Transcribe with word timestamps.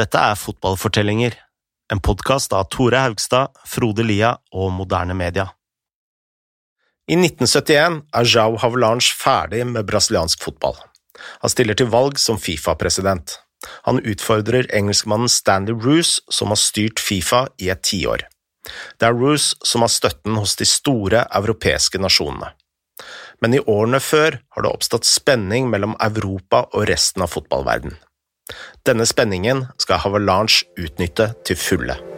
Dette 0.00 0.16
er 0.16 0.38
Fotballfortellinger, 0.40 1.34
en 1.92 1.98
podkast 2.00 2.54
av 2.56 2.70
Tore 2.72 2.96
Haugstad, 3.02 3.50
Frode 3.68 4.06
Lia 4.08 4.30
og 4.56 4.70
Moderne 4.72 5.12
Media. 5.12 5.50
I 7.12 7.18
1971 7.18 7.98
er 8.16 8.28
Jao 8.32 8.54
Havelange 8.62 9.12
ferdig 9.12 9.66
med 9.68 9.84
brasiliansk 9.90 10.40
fotball. 10.46 10.78
Han 11.42 11.52
stiller 11.52 11.76
til 11.76 11.90
valg 11.92 12.16
som 12.22 12.40
Fifa-president. 12.40 13.34
Han 13.84 14.00
utfordrer 14.00 14.70
engelskmannen 14.72 15.28
Stanley 15.28 15.76
Roose, 15.76 16.22
som 16.32 16.54
har 16.54 16.60
styrt 16.62 17.02
Fifa 17.02 17.42
i 17.60 17.68
et 17.74 17.82
tiår. 17.84 18.24
Det 18.96 19.10
er 19.10 19.18
Roose 19.18 19.60
som 19.60 19.84
har 19.84 19.92
støtten 19.92 20.38
hos 20.40 20.56
de 20.56 20.70
store 20.70 21.26
europeiske 21.28 22.00
nasjonene. 22.00 22.54
Men 23.44 23.58
i 23.58 23.60
årene 23.60 24.00
før 24.00 24.40
har 24.56 24.64
det 24.64 24.72
oppstått 24.72 25.04
spenning 25.04 25.68
mellom 25.68 25.98
Europa 26.00 26.62
og 26.72 26.88
resten 26.88 27.26
av 27.26 27.34
fotballverdenen. 27.34 28.00
Denne 28.86 29.06
spenningen 29.06 29.66
skal 29.78 30.02
Havelange 30.02 30.66
utnytte 30.78 31.32
til 31.46 31.56
fulle. 31.56 32.11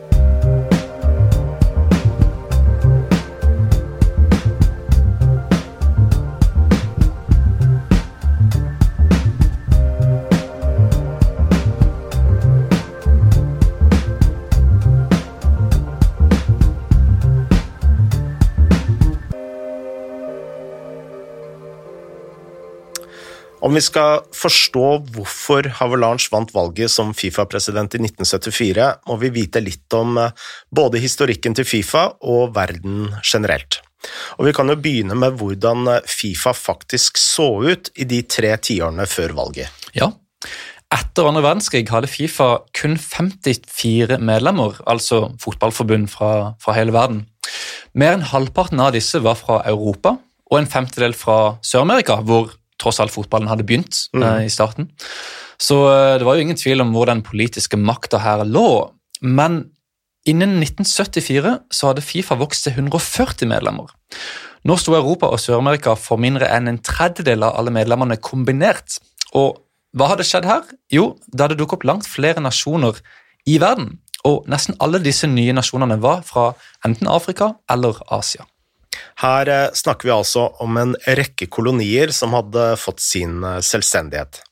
Om 23.64 23.72
vi 23.72 23.80
skal 23.80 24.26
forstå 24.36 24.88
hvorfor 25.14 25.70
Havelange 25.78 26.28
vant 26.32 26.50
valget 26.52 26.92
som 26.92 27.14
Fifa-president 27.16 27.94
i 27.96 28.02
1974, 28.02 28.88
må 29.08 29.16
vi 29.22 29.30
vite 29.32 29.62
litt 29.64 29.96
om 29.96 30.18
eh, 30.20 30.34
både 30.68 31.00
historikken 31.00 31.56
til 31.56 31.64
Fifa 31.64 32.10
og 32.28 32.52
verden 32.56 33.08
generelt. 33.24 33.80
Og 34.36 34.50
Vi 34.50 34.52
kan 34.52 34.68
jo 34.68 34.76
begynne 34.76 35.16
med 35.16 35.38
hvordan 35.40 35.88
eh, 35.94 36.04
Fifa 36.04 36.52
faktisk 36.52 37.16
så 37.16 37.46
ut 37.64 37.88
i 37.96 38.04
de 38.04 38.20
tre 38.28 38.52
tiårene 38.60 39.06
før 39.08 39.32
valget. 39.38 39.72
Ja, 39.96 40.10
etter 40.92 41.30
andre 41.30 41.42
verdenskrig 41.46 41.88
hadde 41.88 42.10
Fifa 42.12 42.50
kun 42.76 42.98
54 43.00 44.18
medlemmer, 44.20 44.76
altså 44.84 45.30
fotballforbund 45.40 46.10
fra, 46.12 46.52
fra 46.60 46.76
hele 46.76 46.92
verden. 46.92 47.24
Mer 47.96 48.18
enn 48.18 48.28
halvparten 48.28 48.82
av 48.84 48.92
disse 48.92 49.22
var 49.24 49.40
fra 49.40 49.62
Europa, 49.70 50.18
og 50.52 50.60
en 50.60 50.68
femtedel 50.68 51.16
fra 51.16 51.56
Sør-Amerika, 51.64 52.18
hvor 52.20 52.52
tross 52.84 53.00
alt 53.02 53.14
fotballen 53.14 53.50
hadde 53.50 53.66
begynt 53.66 54.04
mm. 54.12 54.22
uh, 54.22 54.40
i 54.44 54.52
starten. 54.52 54.90
Så 55.60 55.80
uh, 55.88 56.14
det 56.20 56.28
var 56.28 56.36
jo 56.36 56.44
ingen 56.44 56.60
tvil 56.60 56.84
om 56.84 56.92
hvor 56.94 57.08
den 57.10 57.24
politiske 57.26 57.80
makta 57.80 58.20
her 58.22 58.44
lå. 58.44 58.92
Men 59.24 59.64
innen 60.28 60.60
1974 60.62 61.58
så 61.72 61.90
hadde 61.90 62.04
Fifa 62.04 62.36
vokst 62.40 62.68
til 62.68 62.76
140 62.76 63.48
medlemmer. 63.50 63.92
Nå 64.64 64.78
sto 64.80 64.94
Europa 64.96 65.28
og 65.28 65.40
Sør-Amerika 65.42 65.92
for 66.00 66.20
mindre 66.20 66.48
enn 66.52 66.70
en 66.70 66.80
tredjedel 66.80 67.44
av 67.44 67.58
alle 67.58 67.74
medlemmene 67.74 68.16
kombinert. 68.16 68.96
Og 69.36 69.58
hva 69.94 70.08
hadde 70.14 70.24
skjedd 70.26 70.48
her? 70.48 70.64
Jo, 70.92 71.12
det 71.28 71.44
hadde 71.44 71.58
dukket 71.60 71.78
opp 71.78 71.86
langt 71.90 72.08
flere 72.08 72.42
nasjoner 72.42 72.98
i 73.46 73.58
verden. 73.60 73.98
Og 74.24 74.48
nesten 74.48 74.76
alle 74.80 75.02
disse 75.04 75.28
nye 75.28 75.52
nasjonene 75.52 75.98
var 76.00 76.24
fra 76.24 76.52
enten 76.86 77.10
Afrika 77.12 77.52
eller 77.70 78.00
Asia. 78.08 78.46
Her 79.22 79.50
eh, 79.50 79.68
snakker 79.74 80.08
vi 80.08 80.14
altså 80.14 80.48
om 80.64 80.80
en 80.80 80.96
rekke 81.18 81.48
kolonier 81.52 82.12
som 82.14 82.34
hadde 82.36 82.74
fått 82.80 83.04
sin 83.04 83.42
eh, 83.44 83.60
selvstendighet. 83.64 84.42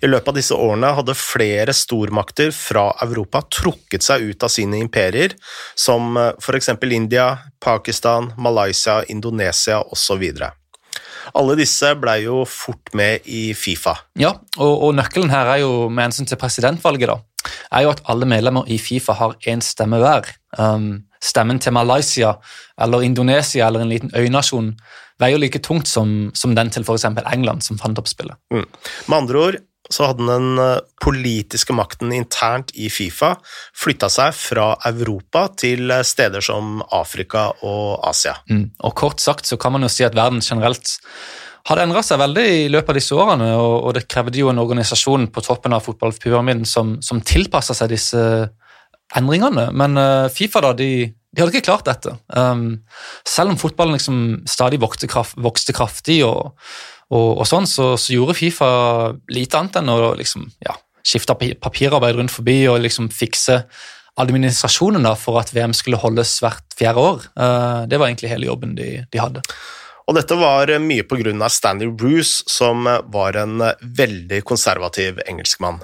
I 0.00 0.06
løpet 0.06 0.30
av 0.30 0.36
disse 0.38 0.54
årene 0.54 0.92
hadde 0.94 1.16
flere 1.18 1.74
stormakter 1.74 2.52
fra 2.54 2.92
Europa 3.02 3.42
trukket 3.50 4.06
seg 4.06 4.28
ut 4.30 4.46
av 4.46 4.52
sine 4.54 4.78
imperier, 4.78 5.34
som 5.74 6.16
eh, 6.16 6.30
for 6.42 6.58
eksempel 6.58 6.94
India, 6.94 7.32
Pakistan, 7.62 8.32
Malaysia, 8.38 9.00
Indonesia 9.10 9.82
osv. 9.82 10.24
Alle 11.36 11.58
disse 11.58 11.90
blei 12.00 12.22
jo 12.24 12.44
fort 12.48 12.94
med 12.96 13.26
i 13.28 13.50
Fifa. 13.58 13.96
Ja, 14.18 14.32
og, 14.56 14.72
og, 14.72 14.94
nøkkelen 14.96 15.32
her 15.32 15.50
er 15.56 15.64
jo 15.64 15.88
med 15.90 16.08
hensyn 16.08 16.28
til 16.28 16.40
presidentvalget, 16.40 17.10
da, 17.10 17.50
er 17.74 17.84
jo 17.84 17.92
at 17.92 18.04
alle 18.08 18.28
medlemmer 18.30 18.70
i 18.70 18.78
Fifa 18.80 19.16
har 19.18 19.36
én 19.50 19.62
stemme 19.64 20.00
hver. 20.00 20.30
Um, 20.56 21.07
stemmen 21.24 21.60
til 21.62 21.74
Malaysia 21.76 22.36
eller 22.80 23.04
Indonesia 23.06 23.66
eller 23.66 23.84
en 23.84 23.92
liten 23.92 24.14
øynasjon 24.14 24.74
veier 25.18 25.40
like 25.40 25.60
tungt 25.64 25.90
som, 25.90 26.30
som 26.34 26.54
den 26.54 26.70
til 26.70 26.86
f.eks. 26.86 27.08
England, 27.08 27.64
som 27.66 27.78
fant 27.80 27.98
opp 27.98 28.10
spillet. 28.10 28.38
Mm. 28.54 28.66
Med 29.08 29.18
andre 29.18 29.42
ord 29.48 29.58
så 29.88 30.10
hadde 30.10 30.26
den 30.28 30.60
eh, 30.60 30.82
politiske 31.00 31.72
makten 31.76 32.12
internt 32.12 32.74
i 32.76 32.90
Fifa 32.92 33.34
flytta 33.76 34.10
seg 34.12 34.36
fra 34.36 34.70
Europa 34.90 35.46
til 35.58 35.90
eh, 35.94 36.04
steder 36.04 36.44
som 36.44 36.82
Afrika 36.94 37.48
og 37.64 38.04
Asia. 38.08 38.36
Mm. 38.52 38.66
Og 38.84 38.96
kort 38.98 39.24
sagt 39.24 39.48
så 39.48 39.58
kan 39.60 39.74
man 39.74 39.86
jo 39.86 39.92
si 39.92 40.04
at 40.06 40.16
verden 40.18 40.44
generelt 40.44 40.98
hadde 41.68 41.84
endra 41.84 42.02
seg 42.04 42.20
veldig 42.20 42.46
i 42.48 42.68
løpet 42.72 42.92
av 42.92 42.98
disse 43.00 43.16
årene, 43.16 43.48
og, 43.56 43.74
og, 43.82 43.90
det 43.96 44.06
krevde 44.08 44.40
jo 44.40 44.52
en 44.52 44.60
organisasjon 44.62 45.28
på 45.32 45.44
toppen 45.44 45.74
av 45.76 45.84
fotballpyramiden 45.84 46.64
som, 46.68 46.96
som 47.04 47.20
tilpassa 47.24 47.76
seg 47.76 47.92
disse 47.92 48.22
endringene. 49.16 49.68
Men 49.76 49.96
uh, 50.00 50.28
Fifa 50.32 50.62
da, 50.64 50.74
de, 50.76 51.08
de, 51.08 51.40
hadde 51.40 51.54
ikke 51.54 51.68
klart 51.70 51.88
dette. 51.88 52.14
Um, 52.28 52.82
selv 53.28 53.54
om 53.54 53.60
fotballen 53.60 53.96
liksom 53.96 54.20
stadig 54.48 54.80
vokste, 54.82 55.08
kraft, 55.10 55.38
vokste 55.40 55.74
kraftig, 55.76 56.20
og, 56.26 56.58
og, 57.12 57.30
og 57.38 57.46
sånn, 57.48 57.68
så, 57.68 57.94
så, 58.00 58.12
gjorde 58.16 58.38
Fifa 58.38 58.70
lite 59.32 59.60
annet 59.60 59.80
enn 59.80 59.92
å 59.94 60.12
liksom, 60.18 60.48
ja, 60.66 60.76
skifte 61.06 61.36
papirarbeid 61.62 62.18
rundt 62.18 62.34
forbi 62.34 62.60
og 62.68 62.82
liksom 62.84 63.08
fikse 63.14 63.62
administrasjonen 64.18 65.04
da, 65.06 65.14
for 65.14 65.38
at 65.38 65.52
VM 65.54 65.72
skulle 65.76 66.00
holdes 66.00 66.40
hvert 66.42 66.74
fjerde 66.76 67.04
år. 67.10 67.28
Uh, 67.38 67.84
det 67.88 68.00
var 68.00 68.10
egentlig 68.10 68.32
hele 68.32 68.50
jobben 68.50 68.74
de, 68.78 68.96
de 69.08 69.22
hadde. 69.22 69.44
Og 70.08 70.16
dette 70.16 70.36
var 70.40 70.70
mye 70.80 71.04
på 71.04 71.18
grunn 71.20 71.42
av 71.44 71.52
Stanley 71.52 71.90
Bruce, 71.92 72.40
som 72.48 72.88
var 73.12 73.36
en 73.36 73.60
veldig 73.84 74.40
konservativ 74.48 75.20
engelskmann. 75.28 75.82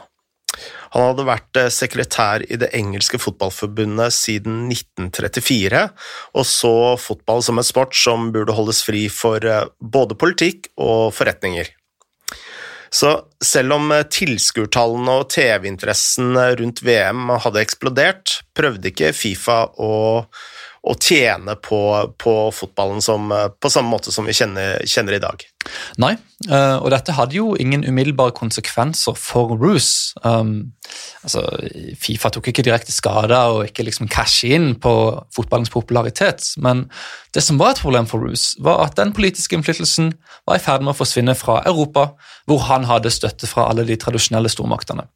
Han 0.94 1.08
hadde 1.10 1.26
vært 1.26 1.58
eh, 1.58 1.70
sekretær 1.74 2.44
i 2.46 2.58
det 2.60 2.70
engelske 2.78 3.18
fotballforbundet 3.18 4.14
siden 4.14 4.68
1934, 4.70 5.86
og 6.38 6.46
så 6.46 6.74
fotball 7.02 7.42
som 7.42 7.58
en 7.58 7.66
sport 7.66 7.96
som 7.98 8.30
burde 8.34 8.54
holdes 8.54 8.84
fri 8.86 9.08
for 9.10 9.42
eh, 9.42 9.66
både 9.80 10.14
politikk 10.18 10.70
og 10.78 11.10
forretninger. 11.16 11.72
Så 12.94 13.10
selv 13.42 13.74
om 13.80 13.90
eh, 13.90 14.06
tilskuertallene 14.06 15.18
og 15.18 15.32
TV-interessen 15.34 16.30
rundt 16.60 16.84
VM 16.86 17.32
hadde 17.42 17.64
eksplodert, 17.64 18.38
prøvde 18.54 18.92
ikke 18.92 19.10
Fifa 19.18 19.64
å 19.82 19.94
å 20.84 20.94
tjene 21.00 21.56
på, 21.64 21.80
på 22.20 22.32
fotballen 22.52 23.00
som, 23.04 23.32
på 23.32 23.70
samme 23.72 23.88
måte 23.88 24.12
som 24.12 24.26
vi 24.28 24.34
kjenner, 24.36 24.82
kjenner, 24.84 25.16
i 25.16 25.22
dag. 25.22 25.44
Nei, 26.02 26.12
eh, 26.50 26.76
og 26.76 26.90
dette 26.92 27.14
hadde 27.16 27.38
jo 27.38 27.54
ingen 27.60 27.86
umiddelbare 27.86 28.34
konsekvenser 28.36 29.16
for 29.16 29.54
Roos. 29.56 30.12
Um, 30.20 30.74
altså, 31.24 31.46
Fifa 32.00 32.28
tok 32.34 32.50
ikke 32.52 32.66
direkte 32.66 32.92
skade 32.92 33.38
og 33.54 33.64
ikke 33.70 33.86
liksom 33.88 34.10
cashe 34.12 34.52
inn 34.56 34.74
på 34.76 34.94
fotballens 35.34 35.72
popularitet, 35.72 36.50
men 36.60 36.84
det 37.34 37.42
som 37.46 37.60
var 37.60 37.72
et 37.72 37.84
problem 37.84 38.08
for 38.10 38.20
Roos, 38.20 38.50
var 38.60 38.84
at 38.84 38.98
den 39.00 39.14
politiske 39.16 39.56
innflytelsen 39.56 40.12
var 40.44 40.60
i 40.60 40.64
ferd 40.64 40.84
med 40.84 40.92
å 40.92 40.98
forsvinne 41.00 41.36
fra 41.38 41.62
Europa, 41.64 42.10
hvor 42.44 42.66
han 42.68 42.84
hadde 42.90 43.14
støtte 43.14 43.48
fra 43.48 43.70
alle 43.70 43.88
de 43.88 43.96
tradisjonelle 44.00 44.52
stormaktene. 44.52 45.08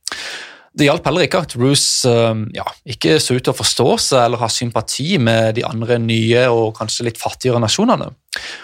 Det 0.78 0.86
hjalp 0.86 1.08
heller 1.08 1.26
ikke 1.26 1.40
at 1.42 1.54
Roose 1.58 2.06
ehm, 2.06 2.44
ja, 2.54 2.64
ikke 2.86 3.16
så 3.22 3.34
ut 3.34 3.42
til 3.42 3.50
å 3.50 3.58
forstå 3.58 3.86
seg 4.04 4.20
eller 4.24 4.42
ha 4.42 4.48
sympati 4.52 5.16
med 5.18 5.56
de 5.58 5.64
andre 5.66 5.98
nye 6.02 6.44
og 6.54 6.76
kanskje 6.78 7.08
litt 7.08 7.18
fattigere 7.18 7.58
nasjonene. 7.62 8.12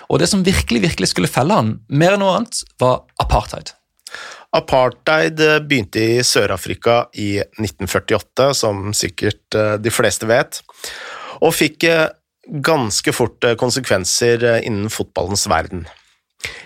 Og 0.08 0.20
Det 0.22 0.28
som 0.30 0.44
virkelig 0.46 0.84
virkelig 0.84 1.10
skulle 1.10 1.30
felle 1.30 1.56
han, 1.58 1.72
mer 1.88 2.14
enn 2.14 2.22
noe 2.22 2.36
annet, 2.38 2.62
var 2.78 3.02
apartheid. 3.22 3.74
Apartheid 4.54 5.40
eh, 5.42 5.58
begynte 5.66 6.02
i 6.02 6.22
Sør-Afrika 6.22 7.08
i 7.18 7.40
1948, 7.42 8.52
som 8.54 8.92
sikkert 8.94 9.58
eh, 9.58 9.74
de 9.82 9.90
fleste 9.90 10.28
vet, 10.30 10.60
og 11.42 11.54
fikk 11.56 11.88
eh, 11.90 12.06
ganske 12.62 13.14
fort 13.16 13.42
konsekvenser 13.58 14.44
innen 14.60 14.92
fotballens 14.92 15.48
verden. 15.50 15.86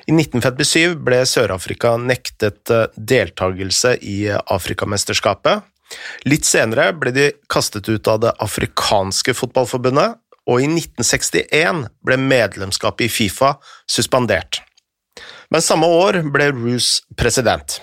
I 0.08 0.14
1957 0.14 0.96
ble 1.04 1.22
Sør-Afrika 1.28 1.96
nektet 2.00 2.72
eh, 2.72 2.86
deltakelse 2.96 3.96
i 4.02 4.20
Afrikamesterskapet. 4.28 5.66
Litt 6.28 6.48
senere 6.48 6.90
ble 6.96 7.12
de 7.16 7.28
kastet 7.50 7.88
ut 7.88 8.08
av 8.10 8.22
Det 8.24 8.32
afrikanske 8.44 9.34
fotballforbundet, 9.36 10.18
og 10.48 10.64
i 10.64 10.68
1961 10.70 11.84
ble 12.04 12.16
medlemskapet 12.20 13.06
i 13.06 13.12
Fifa 13.12 13.54
suspendert. 13.88 14.62
Men 15.52 15.64
samme 15.64 15.88
år 15.88 16.22
ble 16.32 16.50
Roos 16.52 16.98
president. 17.16 17.78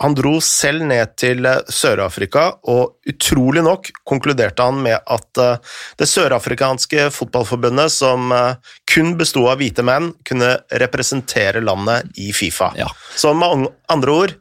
Han 0.00 0.16
dro 0.16 0.38
selv 0.44 0.84
ned 0.88 1.12
til 1.20 1.44
eh, 1.48 1.60
Sør-Afrika, 1.68 2.46
og 2.72 3.10
utrolig 3.10 3.64
nok 3.66 3.90
konkluderte 4.08 4.64
han 4.64 4.80
med 4.84 4.96
at 4.96 5.40
eh, 5.42 5.76
det 6.00 6.08
sørafrikanske 6.08 7.10
fotballforbundet, 7.14 7.92
som 7.92 8.32
eh, 8.32 8.72
kun 8.90 9.12
besto 9.20 9.44
av 9.50 9.60
hvite 9.60 9.84
menn, 9.86 10.12
kunne 10.26 10.54
representere 10.80 11.60
landet 11.64 12.08
i 12.20 12.30
Fifa. 12.36 12.72
Ja. 12.80 12.88
Så 13.16 13.34
med 13.36 13.68
andre 13.90 14.16
ord, 14.16 14.34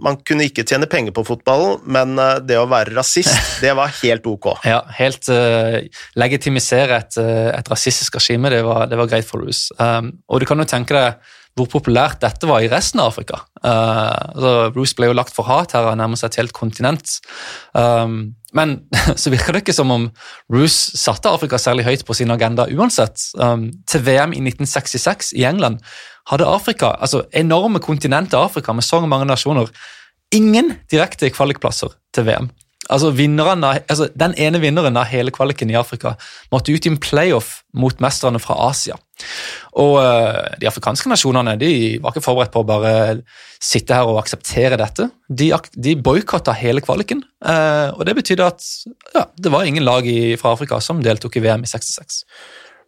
man 0.00 0.16
kunne 0.24 0.46
ikke 0.48 0.62
tjene 0.64 0.86
penger 0.88 1.12
på 1.12 1.26
fotballen, 1.28 1.82
men 1.84 2.14
det 2.48 2.56
å 2.56 2.64
være 2.70 2.94
rasist, 2.96 3.34
det 3.60 3.74
var 3.76 3.90
helt 3.98 4.24
ok. 4.30 4.46
Ja, 4.64 4.78
helt 4.96 5.28
uh, 5.28 5.76
legitimisere 6.16 6.96
et, 7.02 7.18
et 7.20 7.68
rasistisk 7.68 8.16
regime, 8.16 8.48
det 8.48 8.62
var, 8.64 8.86
det 8.88 8.96
var 8.96 9.10
greit 9.12 9.28
for 9.28 9.44
Louis. 9.44 9.66
Um, 9.76 10.08
og 10.32 10.40
du 10.40 10.48
kan 10.48 10.62
jo 10.62 10.68
tenke 10.72 10.96
deg 10.96 11.36
hvor 11.58 11.68
populært 11.68 12.22
dette 12.22 12.48
var 12.48 12.64
i 12.64 12.70
resten 12.72 13.02
av 13.02 13.10
Afrika. 13.10 13.42
Uh, 13.60 14.70
Bruce 14.72 14.96
ble 14.96 15.10
jo 15.10 15.16
lagt 15.16 15.34
for 15.36 15.48
hat 15.48 15.74
her, 15.76 15.90
nærmest 15.98 16.24
et 16.24 16.38
helt 16.40 16.54
kontinent. 16.56 17.18
Um, 17.76 18.34
men 18.56 18.78
så 19.20 19.32
virker 19.32 19.52
det 19.52 19.64
ikke 19.64 19.76
som 19.76 19.92
om 19.92 20.08
Bruce 20.50 20.96
satte 20.98 21.32
Afrika 21.32 21.60
særlig 21.60 21.84
høyt 21.88 22.06
på 22.08 22.16
sin 22.16 22.32
agenda 22.32 22.68
uansett. 22.72 23.28
Um, 23.36 23.68
til 23.88 24.04
VM 24.06 24.32
i 24.36 24.40
1966 24.40 25.34
i 25.36 25.44
England 25.48 25.82
hadde 26.30 26.48
Afrika, 26.48 26.94
altså 27.02 27.24
enorme 27.34 27.82
kontinentet 27.82 28.38
Afrika 28.38 28.72
med 28.72 28.86
så 28.86 29.02
mange 29.04 29.26
nasjoner, 29.28 29.68
ingen 30.32 30.72
direkte 30.90 31.28
kvalikplasser 31.34 31.92
til 32.14 32.28
VM. 32.30 32.52
Altså, 32.90 33.12
altså, 33.14 34.08
Den 34.18 34.34
ene 34.34 34.58
vinneren 34.58 34.96
av 34.98 35.06
hele 35.06 35.30
kvaliken 35.30 35.70
i 35.70 35.76
Afrika 35.78 36.16
måtte 36.50 36.72
ut 36.74 36.86
i 36.86 36.90
en 36.90 36.98
playoff 36.98 37.62
mot 37.72 37.94
mesterne 38.02 38.40
fra 38.42 38.56
Asia. 38.66 38.96
Og 39.78 40.00
uh, 40.02 40.42
De 40.58 40.66
afrikanske 40.66 41.08
nasjonene 41.08 41.54
de 41.60 41.70
var 42.02 42.10
ikke 42.10 42.24
forberedt 42.24 42.52
på 42.54 42.64
å 42.64 42.66
bare 42.66 42.94
sitte 43.62 43.94
her 43.94 44.10
og 44.10 44.18
akseptere 44.24 44.80
dette. 44.80 45.08
De, 45.28 45.52
de 45.78 45.94
boikotta 45.94 46.54
hele 46.58 46.82
kvaliken, 46.82 47.22
uh, 47.46 47.94
og 47.94 48.04
det 48.08 48.16
betydde 48.18 48.50
at 48.50 48.66
ja, 49.14 49.28
det 49.38 49.54
var 49.54 49.68
ingen 49.68 49.86
lag 49.86 50.06
i, 50.08 50.34
fra 50.40 50.56
Afrika 50.56 50.80
som 50.82 51.04
deltok 51.04 51.38
i 51.38 51.44
VM 51.46 51.62
i 51.62 51.70
66. 51.70 52.24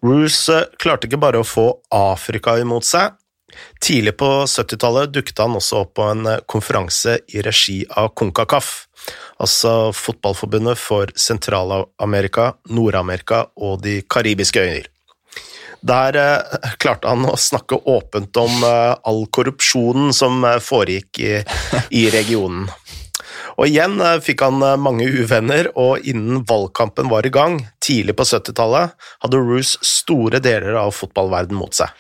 Roose 0.05 0.53
eh, 0.53 0.67
klarte 0.81 1.09
ikke 1.09 1.23
bare 1.23 1.41
å 1.41 1.47
få 1.47 1.71
Afrika 1.95 2.59
imot 2.61 2.85
seg. 2.85 3.15
Tidlig 3.85 4.17
på 4.21 4.31
70-tallet 4.49 5.13
dukket 5.15 5.43
han 5.43 5.57
også 5.59 5.83
opp 5.85 5.95
på 5.99 6.09
en 6.13 6.29
konferanse 6.51 7.19
i 7.35 7.43
regi 7.45 7.83
av 7.91 8.13
CONCACAF, 8.17 8.73
altså 9.45 9.93
fotballforbundet 9.97 10.81
for 10.81 11.13
Sentral-Amerika, 11.19 12.53
Nord-Amerika 12.71 13.45
og 13.57 13.83
de 13.85 14.01
karibiske 14.09 14.65
øyer. 14.65 14.91
Der 15.85 16.17
eh, 16.17 16.69
klarte 16.81 17.11
han 17.11 17.27
å 17.29 17.37
snakke 17.37 17.77
åpent 17.93 18.37
om 18.41 18.63
eh, 18.65 18.95
all 19.05 19.27
korrupsjonen 19.29 20.15
som 20.17 20.41
eh, 20.49 20.61
foregikk 20.65 21.21
i, 21.21 21.35
i 21.93 22.07
regionen. 22.15 22.71
Og 23.59 23.69
igjen 23.71 24.01
eh, 24.03 24.19
fikk 24.25 24.43
han 24.47 24.63
eh, 24.65 24.81
mange 24.81 25.07
uvenner, 25.13 25.71
og 25.79 26.05
innen 26.09 26.43
valgkampen 26.49 27.11
var 27.13 27.27
i 27.27 27.33
gang, 27.35 27.61
tidlig 27.85 28.17
på 28.19 28.27
70-tallet, 28.27 28.95
hadde 29.25 29.43
Roos 29.43 29.77
store 29.85 30.41
deler 30.45 30.79
av 30.81 30.95
fotballverden 30.97 31.59
mot 31.59 31.75
seg. 31.77 31.93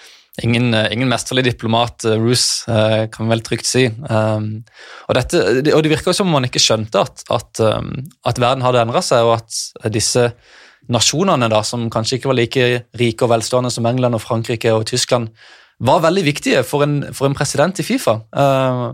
Ingen, 0.42 0.75
eh, 0.75 0.92
ingen 0.92 1.08
mesterlig 1.08 1.44
diplomat, 1.44 2.04
Roos, 2.19 2.64
kan 2.66 3.26
vi 3.26 3.31
vel 3.31 3.42
trygt 3.46 3.69
si. 3.70 3.86
Um, 3.86 4.64
og, 5.06 5.14
dette, 5.14 5.38
og, 5.70 5.82
det 5.84 5.92
virker 5.92 6.16
som 6.16 6.26
om 6.26 6.34
man 6.40 6.48
ikke 6.48 6.62
skjønte 6.62 7.04
at, 7.06 7.22
at, 7.31 7.60
um, 7.62 7.92
at 8.26 8.40
verden 8.42 8.64
hadde 8.66 8.82
endra 8.82 9.02
seg, 9.04 9.22
og 9.22 9.36
at 9.38 9.92
disse 9.94 10.32
nasjonene, 10.90 11.46
da, 11.52 11.62
som 11.64 11.86
kanskje 11.92 12.19
ikke 12.19 12.32
var 12.32 12.38
like 12.40 12.70
rike 12.98 13.25
og 13.25 13.31
velstående 13.31 13.70
som 13.72 13.86
England 13.86 14.19
og 14.19 14.25
Frankrike 14.25 14.75
og 14.75 14.88
Tyskland, 14.90 15.31
var 15.84 16.02
veldig 16.02 16.25
viktige 16.26 16.62
for 16.66 16.82
en, 16.82 17.00
for 17.14 17.28
en 17.28 17.34
president 17.34 17.78
i 17.78 17.87
Fifa. 17.87 18.16
Uh, 18.34 18.90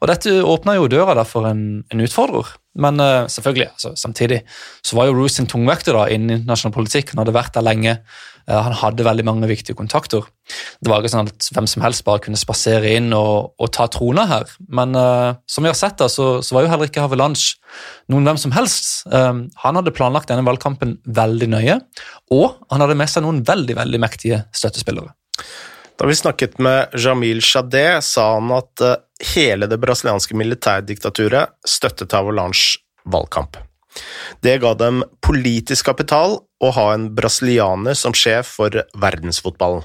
og 0.00 0.10
Dette 0.12 0.42
åpna 0.44 0.76
jo 0.76 0.90
døra 0.92 1.16
da 1.16 1.24
for 1.28 1.48
en, 1.48 1.86
en 1.88 2.04
utfordrer. 2.04 2.52
Men 2.72 2.96
selvfølgelig, 3.28 3.66
altså, 3.68 3.90
samtidig 4.00 4.38
så 4.80 4.96
var 4.96 5.08
jo 5.08 5.16
Roos 5.18 5.34
en 5.40 5.48
tungvekter 5.48 5.98
innen 6.08 6.38
internasjonal 6.38 6.72
politikk. 6.72 7.12
Han 7.12 7.20
hadde 7.20 7.34
vært 7.36 7.52
der 7.52 7.66
lenge. 7.66 7.98
Uh, 8.48 8.58
han 8.68 8.76
hadde 8.80 9.06
veldig 9.06 9.26
mange 9.28 9.50
viktige 9.50 9.78
kontakter. 9.78 10.26
Det 10.82 10.90
var 10.90 11.02
ikke 11.02 11.12
sånn 11.14 11.30
at 11.30 11.48
hvem 11.54 11.68
som 11.70 11.84
helst 11.84 12.04
bare 12.06 12.22
kunne 12.24 12.40
spasere 12.40 12.94
inn 12.98 13.12
og, 13.16 13.52
og 13.56 13.72
ta 13.74 13.86
trona 13.92 14.26
her. 14.30 14.52
Men 14.68 14.92
som 15.48 15.64
vi 15.64 15.70
har 15.70 15.78
sett, 15.78 15.96
da, 16.00 16.08
så, 16.10 16.42
så 16.44 16.56
var 16.56 16.66
jo 16.66 16.72
heller 16.72 16.90
ikke 16.90 17.04
Havelange 17.04 17.54
noen 18.12 18.26
hvem 18.26 18.40
som 18.40 18.52
helst. 18.54 19.06
han 19.08 19.78
hadde 19.78 19.94
planlagt 19.94 20.28
denne 20.28 20.44
valgkampen 20.44 20.98
veldig 21.06 21.48
nøye, 21.54 21.78
og 22.34 22.58
han 22.72 22.84
hadde 22.84 22.98
med 22.98 23.10
seg 23.10 23.24
noen 23.24 23.40
veldig, 23.46 23.78
veldig 23.78 24.02
mektige 24.02 24.42
støttespillere. 24.56 25.14
Da 26.02 26.06
vi 26.06 26.14
snakket 26.14 26.58
med 26.58 26.94
Jamil 26.98 27.42
Shadeh, 27.44 28.00
sa 28.00 28.32
han 28.34 28.48
at 28.56 28.82
eh, 28.82 28.96
hele 29.34 29.68
det 29.70 29.78
brasilianske 29.78 30.34
militærdiktaturet 30.34 31.52
støttet 31.68 32.16
Havelanges 32.16 32.80
valgkamp. 33.06 33.60
Det 34.42 34.58
ga 34.62 34.74
dem 34.78 35.02
politisk 35.24 35.90
kapital 35.90 36.38
å 36.62 36.70
ha 36.76 36.86
en 36.94 37.10
brasilianer 37.16 37.98
som 37.98 38.14
sjef 38.16 38.54
for 38.58 38.82
verdensfotballen. 38.98 39.84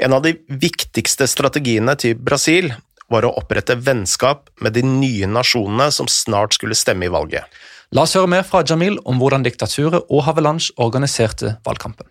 En 0.00 0.16
av 0.16 0.24
de 0.24 0.34
viktigste 0.48 1.28
strategiene 1.28 1.94
til 2.00 2.16
Brasil 2.16 2.72
var 3.12 3.26
å 3.28 3.34
opprette 3.36 3.76
vennskap 3.76 4.48
med 4.64 4.78
de 4.78 4.86
nye 4.86 5.28
nasjonene 5.28 5.90
som 5.92 6.08
snart 6.08 6.56
skulle 6.56 6.78
stemme 6.78 7.06
i 7.06 7.12
valget. 7.12 7.44
La 7.92 8.06
oss 8.06 8.16
høre 8.16 8.30
mer 8.32 8.48
fra 8.48 8.64
Jamil 8.64 8.96
om 9.04 9.20
hvordan 9.20 9.44
diktaturet 9.44 10.08
og 10.08 10.24
Havelange 10.24 10.72
organiserte 10.80 11.58
valgkampen. 11.66 12.08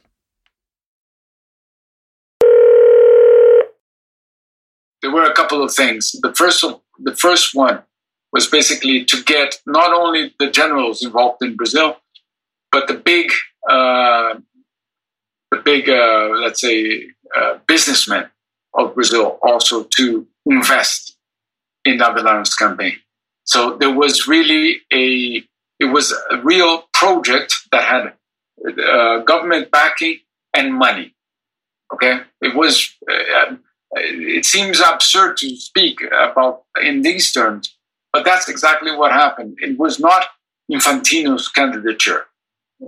there 5.02 5.12
were 5.12 5.24
a 5.24 5.34
couple 5.34 5.64
of 5.64 5.74
things. 5.74 6.12
The 6.22 6.34
first, 6.34 6.64
the 7.00 7.16
first 7.16 7.56
one 7.56 7.82
was 8.32 8.48
basically 8.48 9.06
to 9.06 9.24
get 9.24 9.60
not 9.66 9.94
only 9.94 10.34
the 10.40 10.50
generals 10.50 11.04
involved 11.04 11.44
in 11.44 11.56
Brazil, 11.56 11.98
but 12.72 12.88
the 12.88 12.94
big, 12.94 13.32
uh, 13.70 14.36
the 15.52 15.58
big, 15.64 15.90
uh, 15.90 16.30
let's 16.40 16.62
say, 16.62 17.08
uh, 17.36 17.58
businessmen 17.68 18.30
of 18.74 18.96
Brazil 18.96 19.40
also 19.44 19.84
to 19.98 20.26
invest 20.46 21.18
in 21.86 22.02
Avalanche 22.02 22.56
campaign. 22.58 22.98
So 23.46 23.78
there 23.78 23.94
was 23.94 24.28
really 24.28 24.82
a, 24.94 25.44
it 25.80 25.86
was 25.92 26.14
a 26.30 26.38
real 26.38 26.84
project 26.94 27.54
that 27.72 27.84
had 27.84 28.14
uh, 28.80 29.20
government 29.24 29.72
backing 29.72 30.20
and 30.56 30.74
money. 30.74 31.14
Okay, 31.94 32.22
it 32.42 32.56
was 32.56 32.96
uh, 33.12 33.56
it 33.94 34.46
seems 34.46 34.80
absurd 34.80 35.38
to 35.38 35.56
speak 35.58 36.02
about 36.02 36.64
in 36.82 37.02
these 37.02 37.32
terms, 37.32 37.76
but 38.14 38.26
that's 38.26 38.50
exactly 38.50 38.96
what 38.96 39.12
happened. 39.12 39.58
It 39.60 39.78
was 39.78 40.00
not 40.00 40.26
Infantino's 40.72 41.48
candidature. 41.48 42.26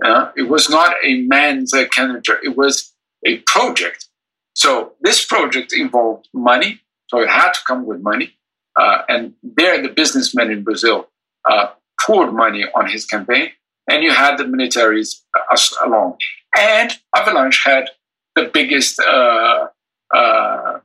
Uh, 0.04 0.30
it 0.36 0.48
was 0.48 0.68
not 0.68 0.94
a 1.04 1.22
man's 1.22 1.72
uh, 1.72 1.86
candidature. 1.88 2.38
It 2.42 2.56
was 2.56 2.92
a 3.24 3.38
project. 3.38 4.08
So 4.54 4.92
this 5.00 5.24
project 5.24 5.72
involved 5.72 6.28
money. 6.32 6.80
So 7.08 7.20
it 7.20 7.28
had 7.28 7.52
to 7.52 7.60
come 7.66 7.86
with 7.86 8.00
money. 8.00 8.34
Uh, 8.76 9.02
and 9.08 9.34
there, 9.42 9.80
the 9.80 9.88
businessmen 9.88 10.50
in 10.50 10.64
Brazil 10.64 11.08
uh, 11.48 11.68
poured 12.00 12.32
money 12.32 12.64
on 12.74 12.88
his 12.88 13.06
campaign. 13.06 13.50
And 13.88 14.02
you 14.02 14.12
had 14.12 14.36
the 14.36 14.44
militaries 14.44 15.20
uh, 15.38 15.86
along. 15.86 16.16
And 16.56 16.92
Avalanche 17.14 17.62
had 17.64 17.90
the 18.34 18.50
biggest 18.52 18.98
uh, 18.98 19.68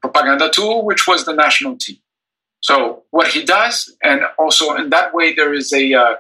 propaganda 0.02 0.50
tool, 0.50 0.86
which 0.86 1.08
was 1.08 1.26
the 1.26 1.34
national 1.34 1.78
team. 1.78 1.98
So 2.62 3.04
what 3.12 3.30
he 3.30 3.44
does, 3.44 3.96
and 4.04 4.22
also 4.38 4.76
in 4.76 4.90
that 4.90 5.14
way, 5.14 5.34
there 5.34 5.54
is 5.54 5.72
a 5.74 5.94
uh, 5.94 6.16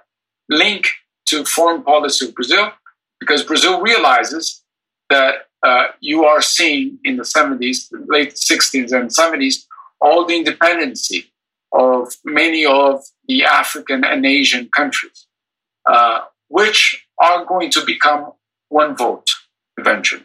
link 0.49 0.87
to 1.27 1.43
foreign 1.43 1.83
policy 1.83 2.27
of 2.27 2.35
Brazil, 2.35 2.71
because 3.19 3.43
Brazil 3.43 3.81
realizes 3.81 4.63
that 5.09 5.47
uh, 5.63 5.87
you 5.99 6.23
are 6.23 6.41
seeing 6.41 6.97
in 7.03 7.17
the 7.17 7.23
70s, 7.23 7.89
late 8.07 8.33
60s 8.35 8.91
and 8.93 9.09
70s, 9.09 9.65
all 9.99 10.25
the 10.25 10.37
independency 10.37 11.31
of 11.73 12.13
many 12.23 12.65
of 12.65 13.03
the 13.27 13.43
African 13.43 14.03
and 14.03 14.25
Asian 14.25 14.69
countries, 14.75 15.27
uh, 15.85 16.21
which 16.47 17.05
are 17.19 17.45
going 17.45 17.69
to 17.71 17.85
become 17.85 18.31
one 18.69 18.95
vote 18.95 19.29
eventually. 19.77 20.23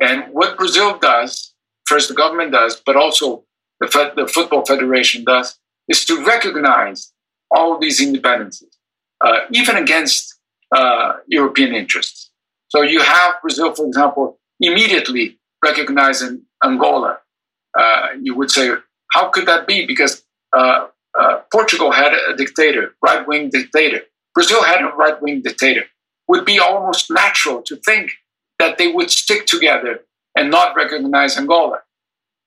And 0.00 0.32
what 0.32 0.56
Brazil 0.56 0.98
does 0.98 1.54
first 1.84 2.08
the 2.08 2.14
government 2.14 2.52
does, 2.52 2.80
but 2.86 2.96
also 2.96 3.44
the, 3.80 3.86
Fed, 3.86 4.12
the 4.16 4.26
Football 4.26 4.64
Federation 4.64 5.24
does, 5.24 5.58
is 5.88 6.04
to 6.04 6.24
recognize 6.24 7.12
all 7.50 7.78
these 7.78 8.00
independencies, 8.00 8.76
uh, 9.24 9.40
even 9.52 9.76
against 9.76 10.38
uh, 10.74 11.14
European 11.26 11.74
interests. 11.74 12.30
So 12.68 12.82
you 12.82 13.00
have 13.00 13.34
Brazil, 13.42 13.74
for 13.74 13.86
example, 13.86 14.38
immediately 14.60 15.38
recognizing 15.64 16.42
Angola. 16.64 17.18
Uh, 17.76 18.08
you 18.22 18.34
would 18.36 18.50
say, 18.50 18.70
how 19.12 19.28
could 19.28 19.46
that 19.46 19.66
be? 19.66 19.86
Because 19.86 20.22
uh, 20.52 20.86
uh, 21.18 21.40
Portugal 21.52 21.90
had 21.90 22.12
a 22.14 22.36
dictator, 22.36 22.94
right 23.02 23.26
wing 23.26 23.50
dictator. 23.50 24.02
Brazil 24.34 24.62
had 24.62 24.80
a 24.80 24.88
right 24.96 25.20
wing 25.20 25.42
dictator. 25.42 25.84
Would 26.28 26.44
be 26.44 26.60
almost 26.60 27.10
natural 27.10 27.62
to 27.62 27.74
think 27.76 28.12
that 28.60 28.78
they 28.78 28.86
would 28.92 29.10
stick 29.10 29.46
together 29.46 30.00
and 30.36 30.50
not 30.50 30.76
recognize 30.76 31.36
Angola. 31.36 31.80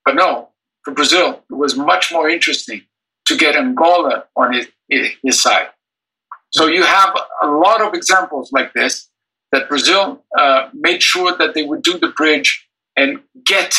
But 0.06 0.14
no, 0.14 0.48
for 0.84 0.92
Brazil, 0.92 1.42
it 1.50 1.54
was 1.54 1.76
much 1.76 2.12
more 2.12 2.28
interesting 2.28 2.82
to 3.26 3.36
get 3.36 3.56
Angola 3.56 4.24
on 4.36 4.52
his, 4.52 4.68
his 5.22 5.42
side. 5.42 5.68
So 6.50 6.66
you 6.66 6.84
have 6.84 7.16
a 7.42 7.46
lot 7.46 7.80
of 7.80 7.94
examples 7.94 8.52
like 8.52 8.72
this 8.74 9.08
that 9.50 9.68
Brazil 9.68 10.22
uh, 10.38 10.68
made 10.72 11.02
sure 11.02 11.36
that 11.36 11.54
they 11.54 11.62
would 11.62 11.82
do 11.82 11.98
the 11.98 12.08
bridge 12.08 12.68
and 12.96 13.20
get 13.44 13.76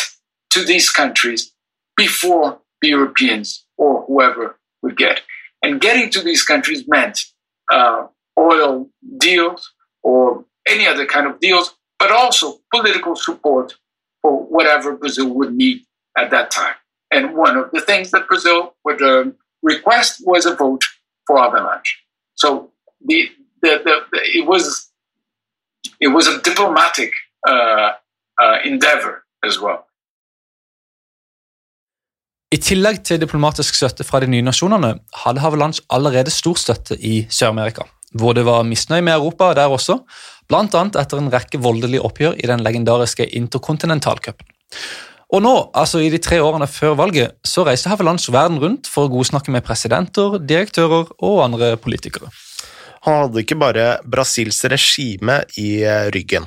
to 0.50 0.64
these 0.64 0.90
countries 0.90 1.54
before 1.96 2.60
the 2.82 2.90
Europeans 2.90 3.66
or 3.78 4.04
whoever 4.08 4.58
would 4.82 4.98
get. 4.98 5.22
And 5.64 5.80
getting 5.80 6.10
to 6.12 6.22
these 6.22 6.44
countries 6.44 6.88
meant 6.88 7.20
uh, 7.72 8.08
oil 8.38 8.90
deals 9.18 9.72
or 10.04 10.46
any 10.68 10.88
other 10.88 11.06
kind 11.06 11.28
of 11.28 11.40
deals, 11.40 11.76
but 12.00 12.12
also 12.12 12.60
political 12.74 13.16
support 13.16 13.76
for 14.22 14.44
whatever 14.44 14.96
Brazil 14.96 15.30
would 15.34 15.54
need 15.54 15.86
at 16.18 16.32
that 16.32 16.52
time. 16.52 16.76
And 17.16 17.24
one 17.46 17.56
of 17.62 17.68
the 17.76 17.82
things 17.90 18.08
that 18.14 18.24
Brazil 18.32 18.60
would 18.86 19.02
uh, 19.02 19.32
request 19.72 20.12
was 20.32 20.46
a 20.46 20.54
vote 20.64 20.84
for 21.28 21.36
Avalanche. 21.48 21.92
So 22.36 22.48
the, 23.10 23.20
the, 23.62 23.72
the, 23.86 23.96
the 24.12 24.20
it 24.40 24.46
was 24.52 24.64
it 26.00 26.10
was 26.18 26.28
a 26.28 26.42
diplomatic 26.50 27.12
uh, 27.48 27.90
uh, 28.44 28.58
endeavor 28.66 29.14
as 29.48 29.60
well. 29.64 29.82
I 32.54 32.60
tillegg 32.62 33.02
til 33.04 33.20
diplomatisk 33.20 33.76
støtte 33.76 34.06
fra 34.08 34.22
de 34.24 34.30
nye 34.32 34.46
nasjonene 34.46 34.94
hadde 35.24 35.42
Havelange 35.44 35.82
allerede 35.92 36.32
stor 36.32 36.60
støtte 36.62 36.96
i 36.96 37.26
Sør-Amerika, 37.30 37.88
hvor 38.14 38.36
det 38.38 38.46
var 38.48 38.64
misnøye 38.64 39.04
med 39.04 39.18
Europa 39.18 39.50
der 39.58 39.74
også, 39.74 39.98
bl.a. 40.48 40.62
etter 41.02 41.20
en 41.20 41.32
rekke 41.34 41.60
voldelige 41.60 42.06
oppgjør 42.06 42.38
i 42.40 42.48
den 42.48 42.64
legendariske 42.64 43.28
interkontinentalcupen. 43.40 44.48
Og 45.34 45.42
nå, 45.42 45.54
altså 45.74 46.04
i 46.06 46.12
de 46.14 46.20
tre 46.22 46.38
årene 46.44 46.68
før 46.70 46.98
valget, 47.00 47.38
så 47.46 47.66
reiste 47.66 47.90
Havelange 47.90 48.34
verden 48.34 48.60
rundt 48.62 48.90
for 48.92 49.08
å 49.08 49.14
godsnakke 49.16 49.54
med 49.54 49.66
presidenter, 49.66 50.38
direktører 50.38 51.10
og 51.18 51.40
andre 51.48 51.74
politikere. 51.82 52.30
Han 53.06 53.24
hadde 53.24 53.42
ikke 53.42 53.58
bare 53.62 53.88
Brasils 54.06 54.62
regime 54.70 55.42
i 55.62 55.82
ryggen. 56.14 56.46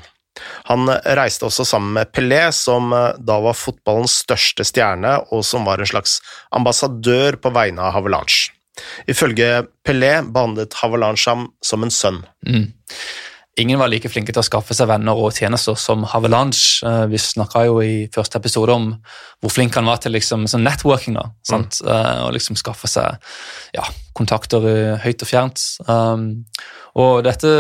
Han 0.71 0.91
reiste 1.19 1.47
også 1.49 1.67
sammen 1.67 1.95
med 1.97 2.13
Pelé, 2.15 2.41
som 2.55 2.93
eh, 2.95 3.17
da 3.19 3.39
var 3.43 3.59
fotballens 3.59 4.21
største 4.25 4.67
stjerne, 4.67 5.17
og 5.35 5.45
som 5.47 5.67
var 5.69 5.83
en 5.83 5.91
slags 5.91 6.19
ambassadør 6.55 7.39
på 7.43 7.53
vegne 7.55 7.85
av 7.85 7.97
Havelange. 7.97 8.53
Ifølge 9.11 9.65
Pelé 9.87 10.19
behandlet 10.23 10.77
Havelange 10.79 11.25
ham 11.27 11.49
som 11.65 11.83
en 11.83 11.95
sønn. 11.95 12.21
Mm. 12.47 12.69
Ingen 13.59 13.81
var 13.81 13.91
like 13.91 14.11
flinke 14.11 14.31
til 14.31 14.39
å 14.39 14.47
skaffe 14.47 14.75
seg 14.77 14.87
venner 14.87 15.19
og 15.19 15.35
tjenester 15.35 15.75
som 15.79 16.05
Havelange. 16.07 16.61
Eh, 16.87 17.05
vi 17.11 17.19
snakka 17.19 17.65
jo 17.67 17.81
i 17.83 18.07
første 18.15 18.39
episode 18.39 18.75
om 18.75 18.93
hvor 19.43 19.51
flink 19.51 19.75
han 19.75 19.89
var 19.89 19.99
til 20.03 20.15
liksom, 20.15 20.47
sånn 20.51 20.63
networking. 20.67 21.19
da, 21.19 21.27
mm. 21.51 21.65
Og 22.27 22.35
liksom 22.37 22.59
skaffe 22.59 22.91
seg 22.91 23.19
ja, 23.75 23.87
kontakter 24.19 24.65
høyt 25.03 25.25
og 25.25 25.31
fjernt. 25.31 25.65
Um, 25.87 26.45
og 26.99 27.23
dette 27.27 27.51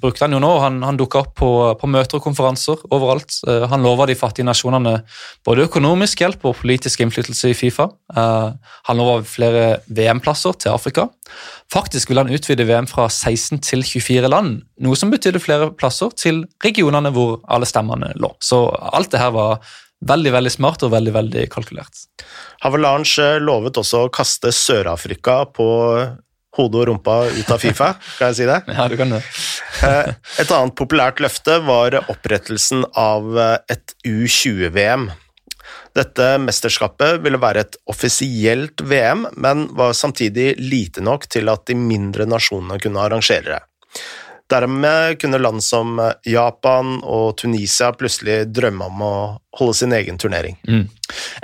brukte 0.00 0.24
han 0.24 0.32
jo 0.36 0.40
nå. 0.40 0.50
Han, 0.62 0.78
han 0.86 0.96
dukka 0.96 1.20
opp 1.24 1.32
på, 1.36 1.50
på, 1.80 1.90
møter 1.90 2.18
og 2.18 2.24
konferanser 2.24 2.80
overalt. 2.88 3.38
Uh, 3.46 3.66
han 3.70 3.84
lova 3.84 4.06
de 4.08 4.16
fattige 4.16 4.46
nasjonene 4.48 4.98
både 5.46 5.66
økonomisk 5.68 6.22
hjelp 6.24 6.46
og 6.48 6.56
politisk 6.62 7.04
innflytelse 7.04 7.52
i 7.52 7.58
Fifa. 7.58 7.90
Uh, 8.16 8.56
han 8.88 9.00
lova 9.00 9.18
flere 9.26 9.66
VM-plasser 9.88 10.56
til 10.62 10.72
Afrika. 10.72 11.08
Faktisk 11.72 12.12
vil 12.12 12.22
han 12.22 12.32
utvide 12.32 12.64
VM 12.68 12.88
fra 12.88 13.08
16 13.10 13.60
til 13.66 13.84
24 13.84 14.30
land, 14.30 14.60
noe 14.86 14.96
som 14.98 15.10
betydde 15.12 15.42
flere 15.46 15.70
plasser 15.78 16.12
til 16.18 16.44
regionene 16.64 17.12
hvor 17.14 17.40
alle 17.48 17.68
stemmene 17.68 18.12
lå. 18.20 18.34
Så 18.42 18.66
alt 18.68 19.12
det 19.14 19.22
her 19.22 19.34
var 19.36 19.60
veldig 20.06 20.32
veldig 20.34 20.52
smart 20.52 20.84
og 20.84 20.92
veldig 20.92 21.14
veldig 21.14 21.48
kalkulert. 21.52 22.06
Havelange 22.64 23.36
lovet 23.42 23.80
også 23.80 24.06
å 24.06 24.12
kaste 24.12 24.52
Sør-Afrika 24.52 25.44
på 25.56 25.66
hodet 26.56 26.80
og 26.80 26.86
rumpa 26.88 27.18
ut 27.28 27.52
av 27.52 27.60
Fifa, 27.60 27.92
kan 28.18 28.32
jeg 28.32 28.38
si 28.40 28.48
det? 28.48 28.62
Ja, 28.72 28.88
du 28.90 28.98
kan 29.00 29.16
det. 29.16 29.22
Eh, 29.84 30.06
et 30.40 30.48
annet 30.56 30.72
populært 30.72 31.18
løfte 31.20 31.58
var 31.66 31.92
opprettelsen 31.98 32.86
av 32.96 33.26
eh, 33.36 33.74
et 33.74 33.92
U20-VM. 34.08 35.10
Dette 35.92 36.28
mesterskapet 36.40 37.20
ville 37.20 37.40
være 37.42 37.66
et 37.66 37.76
offisielt 37.92 38.80
VM, 38.80 39.26
men 39.36 39.66
var 39.76 39.92
samtidig 39.92 40.54
lite 40.56 41.04
nok 41.04 41.28
til 41.28 41.52
at 41.52 41.66
de 41.68 41.76
mindre 41.76 42.24
nasjonene 42.24 42.80
kunne 42.80 43.04
arrangere 43.04 43.58
det. 43.58 43.60
Dermed 44.52 45.18
kunne 45.18 45.40
land 45.42 45.64
som 45.64 45.98
Japan 46.26 47.00
og 47.02 47.36
Tunisia 47.40 47.90
plutselig 47.98 48.44
drømme 48.54 48.86
om 48.86 49.02
å 49.02 49.14
holde 49.58 49.74
sin 49.80 49.94
egen 49.96 50.20
turnering. 50.22 50.54
Mm. 50.68 50.86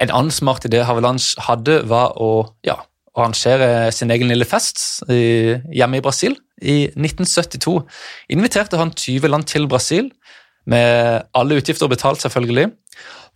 En 0.05 0.13
annen 0.15 0.35
smart 0.35 0.67
idé 0.69 0.85
Havelange 0.87 1.43
hadde, 1.49 1.81
var 1.91 2.15
å 2.23 2.31
ja, 2.67 2.79
arrangere 3.17 3.91
sin 3.93 4.13
egen 4.15 4.31
lille 4.31 4.47
fest 4.49 5.03
i, 5.11 5.59
hjemme 5.75 5.99
i 5.99 6.05
Brasil. 6.05 6.37
I 6.63 6.93
1972 6.95 7.81
inviterte 8.33 8.79
han 8.79 8.95
20 8.95 9.33
land 9.33 9.51
til 9.51 9.67
Brasil, 9.71 10.13
med 10.63 11.27
alle 11.35 11.59
utgifter 11.59 11.91
betalt, 11.91 12.23
selvfølgelig, 12.23 12.69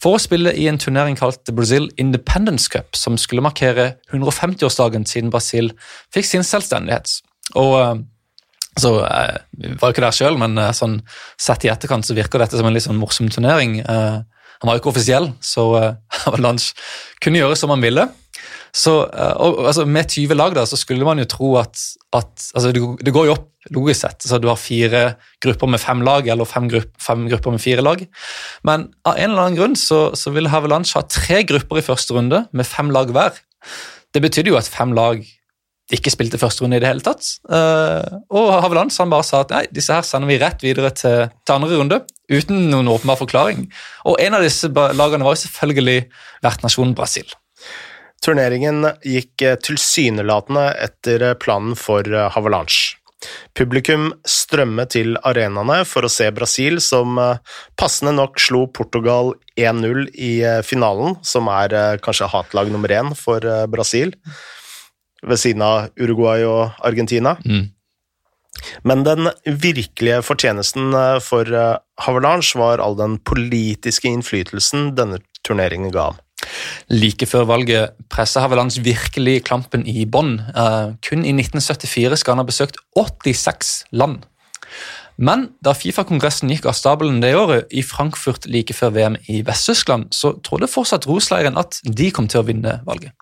for 0.03 0.17
å 0.17 0.21
spille 0.23 0.53
i 0.55 0.69
en 0.71 0.79
turnering 0.79 1.17
kalt 1.19 1.41
The 1.49 1.55
Brazil 1.57 1.89
Independence 1.99 2.71
Cup, 2.71 2.95
som 2.95 3.17
skulle 3.19 3.45
markere 3.45 3.97
150-årsdagen 4.13 5.09
siden 5.09 5.33
Brasil 5.35 5.73
fikk 6.15 6.29
sin 6.29 6.47
selvstendighet. 6.47 7.17
Og 7.57 7.75
eh, 7.81 7.95
så 8.77 8.93
jeg 9.01 9.41
eh, 9.65 9.77
var 9.81 9.95
ikke 9.95 10.05
der 10.05 10.17
sjøl, 10.17 10.39
men 10.41 10.59
eh, 10.61 10.75
sånn, 10.77 11.01
sett 11.41 11.65
i 11.65 11.73
etterkant 11.73 12.07
så 12.07 12.17
virker 12.17 12.43
dette 12.43 12.59
som 12.59 12.69
en 12.69 12.77
litt 12.77 12.85
sånn 12.85 13.01
morsom 13.01 13.31
turnering. 13.33 13.81
Han 13.87 14.69
var 14.69 14.77
jo 14.77 14.83
ikke 14.83 14.93
offisiell, 14.93 15.31
så 15.45 15.69
Avalanche 16.29 16.77
kunne 17.25 17.43
gjøre 17.43 17.59
som 17.59 17.73
han 17.73 17.85
ville. 17.85 18.09
Så, 18.77 18.93
eh, 19.09 19.35
og, 19.41 19.63
altså, 19.71 19.87
Med 19.89 20.11
20 20.13 20.37
lag 20.37 20.57
da, 20.57 20.67
så 20.69 20.77
skulle 20.79 21.07
man 21.07 21.21
jo 21.23 21.29
tro 21.31 21.55
at, 21.61 21.81
at 22.13 22.49
altså, 22.55 22.73
det, 22.75 23.13
går 23.15 23.29
jo 23.31 23.37
opp 23.37 23.53
logisk 23.73 24.05
sett. 24.05 24.27
så 24.29 24.39
Du 24.39 24.49
har 24.51 24.61
fire 24.61 25.17
grupper 25.43 25.71
med 25.73 25.81
fem 25.83 26.05
lag, 26.07 26.29
eller 26.29 26.49
fem, 26.49 26.69
grupp, 26.71 26.93
fem 27.03 27.27
grupper 27.31 27.57
med 27.57 27.63
fire 27.63 27.85
lag. 27.85 28.05
Men 28.69 28.91
av 29.09 29.17
en 29.17 29.31
eller 29.31 29.47
annen 29.47 29.59
grunn 29.59 29.79
så, 29.81 30.11
så 30.15 30.33
ville 30.35 30.53
Havelanche 30.53 30.99
ha 30.99 31.07
tre 31.09 31.43
grupper 31.49 31.81
i 31.81 31.87
første 31.87 32.15
runde 32.15 32.45
med 32.53 32.69
fem 32.69 32.93
lag 32.95 33.11
hver. 33.17 33.41
Det 34.15 34.23
betydde 34.23 34.53
jo 34.53 34.61
at 34.61 34.71
fem 34.71 34.93
lag 34.97 35.25
ikke 35.95 36.11
spilte 36.11 36.41
første 36.41 36.65
runde 36.65 36.81
i 36.81 36.83
det 36.83 36.89
hele 36.89 37.05
tatt. 37.05 37.29
Uh, 37.47 38.03
og 38.35 38.51
Havelands 38.65 38.99
han 38.99 39.13
bare 39.13 39.27
sa 39.27 39.45
at 39.45 39.55
nei, 39.55 39.65
disse 39.71 39.95
her 39.95 40.07
sender 40.07 40.33
vi 40.33 40.41
rett 40.43 40.65
videre 40.65 40.91
til, 40.97 41.29
til 41.47 41.55
andre 41.55 41.79
runde, 41.79 42.01
uten 42.33 42.69
noen 42.73 42.91
åpenbar 42.91 43.21
forklaring. 43.21 43.69
Og 44.11 44.19
en 44.23 44.39
av 44.39 44.43
disse 44.43 44.71
lagene 44.71 45.27
var 45.27 45.37
jo 45.37 45.45
selvfølgelig 45.45 46.01
vertnasjonen 46.47 46.97
Brasil. 46.99 47.31
Turneringen 48.25 48.87
gikk 49.05 49.43
eh, 49.45 49.59
tilsynelatende 49.63 50.71
etter 50.83 51.31
eh, 51.31 51.37
planen 51.39 51.77
for 51.79 52.07
eh, 52.07 52.39
Publikum 53.57 54.11
strømmet 54.29 54.93
til 54.93 55.15
arenaene 55.27 55.81
for 55.89 56.05
å 56.05 56.11
se 56.13 56.29
Brasil, 56.37 56.77
som 56.85 57.17
passende 57.81 58.13
nok 58.13 58.37
slo 58.39 58.67
Portugal 58.69 59.33
1-0 59.57 60.11
i 60.13 60.45
finalen, 60.63 61.17
som 61.25 61.49
er 61.51 61.97
kanskje 62.05 62.29
hatlag 62.31 62.69
nummer 62.71 62.93
én 62.93 63.15
for 63.17 63.41
Brasil, 63.73 64.13
ved 65.27 65.41
siden 65.43 65.65
av 65.67 65.91
Uruguay 66.01 66.47
og 66.49 66.77
Argentina. 66.87 67.37
Mm. 67.45 67.73
Men 68.89 69.03
den 69.05 69.29
virkelige 69.45 70.23
fortjenesten 70.25 70.95
for 71.21 71.51
Havelange 72.01 72.57
var 72.57 72.81
all 72.81 72.97
den 72.97 73.19
politiske 73.21 74.09
innflytelsen 74.09 74.95
denne 74.97 75.21
turneringen 75.45 75.93
ga 75.93 76.11
ham. 76.11 76.23
Like 76.93 77.27
før 77.27 77.47
valget 77.49 77.97
pressa 78.13 78.43
Havelands 78.45 78.79
virkelig 78.85 79.43
klampen 79.49 79.87
i 79.89 80.05
bånn. 80.07 80.39
Uh, 80.55 80.95
kun 81.05 81.25
i 81.25 81.35
1974 81.35 82.21
skal 82.21 82.37
han 82.37 82.45
ha 82.45 82.49
besøkt 82.49 82.79
86 82.97 83.77
land. 83.97 84.25
Men 85.17 85.47
da 85.65 85.73
Fifa-kongressen 85.73 86.51
gikk 86.53 86.69
av 86.69 86.77
stabelen 86.77 87.23
det 87.23 87.33
året, 87.39 87.71
i 87.73 87.81
Frankfurt 87.87 88.45
like 88.53 88.77
før 88.77 88.93
VM 88.93 89.17
i 89.33 89.41
Vest-Tyskland, 89.47 90.11
så 90.13 90.35
trodde 90.45 90.69
fortsatt 90.69 91.09
Rosleiren 91.09 91.57
at 91.57 91.81
de 91.89 92.11
kom 92.13 92.29
til 92.29 92.43
å 92.43 92.47
vinne 92.47 92.81
valget. 92.89 93.17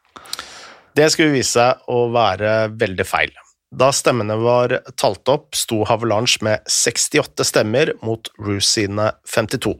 Det 0.94 1.08
skulle 1.10 1.34
vise 1.34 1.50
seg 1.56 1.88
å 1.90 2.06
være 2.14 2.68
veldig 2.78 3.06
feil. 3.08 3.32
Da 3.74 3.88
stemmene 3.90 4.36
var 4.38 4.76
talt 4.94 5.26
opp, 5.32 5.56
sto 5.58 5.80
Havelange 5.88 6.38
med 6.46 6.62
68 6.70 7.42
stemmer 7.48 7.90
mot 8.06 8.30
Roos 8.38 8.68
sine 8.76 9.08
52. 9.26 9.74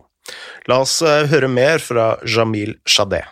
La 0.67 0.81
oss 0.83 0.97
eh, 1.07 1.29
høre 1.31 1.47
mer 1.47 1.79
fra 1.79 2.17
Jamil 2.27 2.75
Shadeh. 2.83 3.29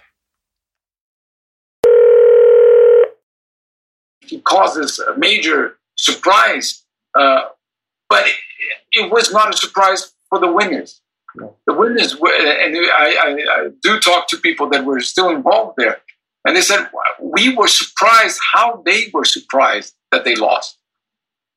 It 4.31 4.45
causes 4.45 5.01
a 5.01 5.19
major 5.19 5.79
surprise, 5.97 6.85
uh, 7.19 7.51
but 8.09 8.27
it, 8.29 8.37
it, 8.93 9.11
was 9.11 9.33
not 9.33 9.59
for 10.31 10.39
the 10.39 10.51
winners. 10.51 11.01
The 11.67 11.75
winners 11.75 12.19
were, 12.19 12.31
and 12.31 12.77
I, 12.77 13.17
I, 13.27 13.29
I 13.29 13.69
do 13.83 13.99
talk 13.99 14.29
to 14.29 14.39
people 14.39 14.69
that 14.71 14.85
were 14.85 15.01
still 15.01 15.29
involved 15.29 15.75
there, 15.77 16.01
and 16.45 16.57
they 16.57 16.61
said 16.61 16.89
we 17.21 17.55
were 17.55 17.69
surprised 17.69 18.41
how 18.55 18.83
they 18.85 19.11
were 19.13 19.25
surprised 19.25 19.95
that 20.11 20.25
they 20.25 20.35
lost 20.35 20.79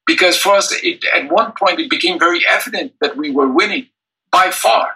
because 0.06 0.38
for 0.38 0.54
us 0.54 0.74
it, 0.84 1.04
at 1.15 1.32
one 1.32 1.51
point 1.60 1.80
it 1.80 1.89
became 1.89 2.20
very 2.20 2.42
evident 2.50 2.94
that 3.01 3.18
we 3.18 3.32
were 3.32 3.50
winning 3.50 3.88
by 4.32 4.51
far 4.51 4.89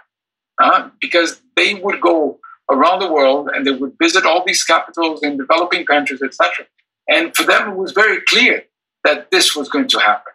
uh, 0.62 0.88
because 1.00 1.40
they 1.56 1.74
would 1.74 2.00
go 2.00 2.38
around 2.70 3.00
the 3.00 3.12
world 3.12 3.48
and 3.52 3.66
they 3.66 3.72
would 3.72 3.94
visit 4.00 4.24
all 4.24 4.44
these 4.46 4.62
capitals 4.62 5.22
in 5.22 5.36
developing 5.36 5.84
countries, 5.84 6.22
etc. 6.22 6.66
And 7.08 7.34
for 7.34 7.42
them, 7.42 7.70
it 7.70 7.76
was 7.76 7.92
very 7.92 8.20
clear 8.28 8.64
that 9.04 9.30
this 9.30 9.56
was 9.56 9.68
going 9.68 9.88
to 9.88 9.98
happen. 9.98 10.32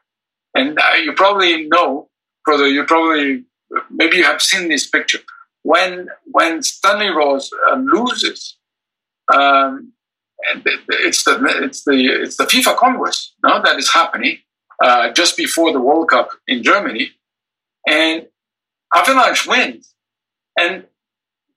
And 0.54 0.78
uh, 0.78 0.96
you 1.04 1.14
probably 1.14 1.68
know, 1.68 2.10
brother, 2.44 2.68
you 2.68 2.84
probably, 2.84 3.46
maybe 3.90 4.18
you 4.18 4.24
have 4.24 4.42
seen 4.42 4.68
this 4.68 4.88
picture. 4.88 5.20
When, 5.64 6.10
when 6.26 6.62
Stanley 6.62 7.10
Rose 7.10 7.50
uh, 7.72 7.76
loses, 7.78 8.58
um, 9.34 9.94
it's 10.48 11.24
the, 11.24 11.40
it's, 11.64 11.84
the, 11.84 11.94
it's 11.94 12.38
the 12.38 12.44
FIFA 12.44 12.78
Congress 12.78 13.34
no, 13.44 13.62
that 13.64 13.78
is 13.78 13.92
happening 13.92 14.38
uh, 14.84 15.12
just 15.14 15.38
before 15.38 15.72
the 15.72 15.80
World 15.80 16.10
Cup 16.10 16.30
in 16.48 16.64
Germany. 16.64 17.12
And 17.88 18.28
Avalanche 18.94 19.48
wins. 19.48 19.94
And 20.60 20.86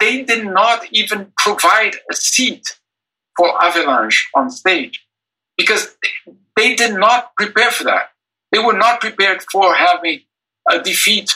they 0.01 0.23
did 0.23 0.47
not 0.47 0.87
even 0.93 1.33
provide 1.37 1.97
a 2.11 2.15
seat 2.15 2.79
for 3.37 3.61
Avalanche 3.63 4.29
on 4.35 4.51
stage 4.51 5.07
because 5.57 5.97
they 6.57 6.75
did 6.75 6.95
not 6.95 7.35
prepare 7.37 7.71
for 7.71 7.85
that. 7.85 8.11
They 8.53 8.59
were 8.59 8.77
not 8.77 9.01
prepared 9.01 9.43
for 9.51 9.75
having 9.75 10.21
a 10.71 10.81
defeat 10.81 11.35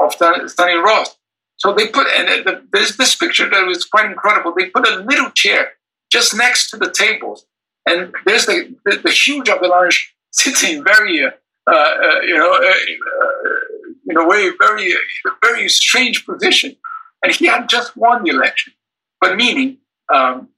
of 0.00 0.12
Stanley 0.12 0.82
Ross. 0.82 1.17
So 1.58 1.74
they 1.74 1.88
put, 1.88 2.06
and 2.16 2.62
there's 2.72 2.96
this 2.96 3.16
picture 3.16 3.48
that 3.48 3.66
was 3.66 3.84
quite 3.84 4.06
incredible. 4.06 4.54
They 4.56 4.66
put 4.66 4.86
a 4.86 5.00
little 5.00 5.30
chair 5.30 5.72
just 6.10 6.36
next 6.36 6.70
to 6.70 6.76
the 6.76 6.90
tables, 6.90 7.46
and 7.88 8.14
there's 8.24 8.46
the, 8.46 8.74
the, 8.84 8.98
the 8.98 9.10
huge 9.10 9.48
avalanche 9.48 10.14
sitting 10.32 10.84
very, 10.84 11.24
uh, 11.24 11.30
uh, 11.70 12.20
you 12.22 12.36
know, 12.38 12.52
uh, 12.52 12.74
in 14.08 14.16
a 14.16 14.26
way, 14.26 14.50
very, 14.58 14.94
very 15.42 15.68
strange 15.68 16.24
position. 16.24 16.76
And 17.22 17.34
he 17.34 17.46
had 17.46 17.68
just 17.68 17.96
won 17.96 18.22
the 18.22 18.30
election, 18.30 18.72
but 19.20 19.36
meaning 19.36 19.78
um, 20.14 20.48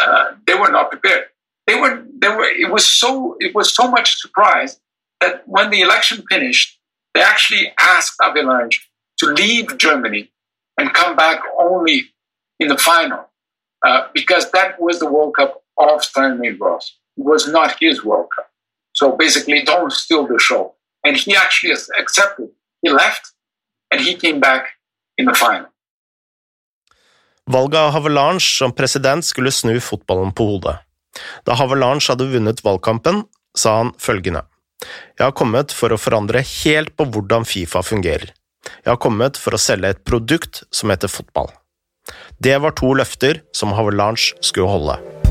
uh, 0.00 0.32
they 0.46 0.54
were 0.54 0.70
not 0.70 0.90
prepared. 0.90 1.24
They 1.66 1.80
were, 1.80 2.04
they 2.20 2.28
were. 2.28 2.44
It 2.44 2.70
was 2.70 2.86
so, 2.86 3.36
it 3.40 3.54
was 3.54 3.74
so 3.74 3.90
much 3.90 4.20
surprise 4.20 4.78
that 5.20 5.48
when 5.48 5.70
the 5.70 5.80
election 5.80 6.22
finished, 6.28 6.78
they 7.14 7.22
actually 7.22 7.72
asked 7.78 8.16
Avalanche 8.22 8.90
to 9.18 9.26
leave 9.26 9.78
Germany 9.78 10.31
and 10.82 10.92
come 10.92 11.14
back 11.14 11.38
only 11.58 11.98
in 12.58 12.66
the 12.68 12.76
final 12.76 13.22
uh, 13.86 14.00
because 14.12 14.50
that 14.50 14.80
was 14.80 14.98
the 14.98 15.10
World 15.14 15.34
Cup 15.38 15.62
of 15.78 16.02
Stanley 16.02 16.52
Ross. 16.62 16.98
It 17.16 17.24
was 17.24 17.46
not 17.46 17.76
his 17.80 18.04
World 18.04 18.28
Cup. 18.34 18.48
So 18.92 19.16
basically, 19.16 19.62
don't 19.62 19.92
steal 19.92 20.26
the 20.26 20.38
show. 20.38 20.74
And 21.04 21.16
he 21.16 21.36
actually 21.36 21.74
accepted. 22.02 22.48
He 22.82 22.90
left 22.90 23.32
and 23.90 24.00
he 24.00 24.14
came 24.14 24.40
back 24.40 24.62
in 25.18 25.26
the 25.26 25.34
final. 25.34 25.68
Valget 27.46 27.78
av 27.78 27.90
Havelange 27.90 28.40
som 28.40 28.72
president 28.72 29.24
skulle 29.24 29.50
snu 29.52 29.80
fotballen 29.80 30.32
på 30.32 30.46
hodet. 30.46 30.76
Da 31.46 31.54
Havelange 31.58 32.06
hadde 32.08 32.30
vunnet 32.30 32.62
valgkampen, 32.64 33.24
sa 33.58 33.76
han 33.82 33.90
følgende. 33.98 34.46
Jeg 35.18 35.26
har 35.26 35.34
kommet 35.38 35.74
for 35.74 35.94
å 35.94 35.98
forandre 36.00 36.42
helt 36.62 36.94
på 36.96 37.06
hvordan 37.06 37.46
Fifa 37.46 37.82
fungerer. 37.86 38.32
Jeg 38.82 38.92
har 38.92 39.00
kommet 39.02 39.40
for 39.40 39.56
å 39.56 39.60
selge 39.60 39.94
et 39.94 40.04
produkt 40.06 40.62
som 40.74 40.92
heter 40.92 41.10
fotball. 41.10 41.50
Det 42.42 42.54
var 42.62 42.74
to 42.78 42.92
løfter 42.98 43.42
som 43.54 43.74
Havelange 43.76 44.34
skulle 44.42 44.70
holde. 44.70 45.21